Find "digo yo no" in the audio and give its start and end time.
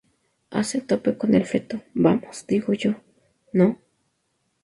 2.47-3.79